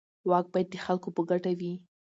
واک 0.29 0.45
باید 0.53 0.67
د 0.71 0.75
خلکو 0.85 1.09
په 1.15 1.21
ګټه 1.29 1.51
وي. 1.59 1.73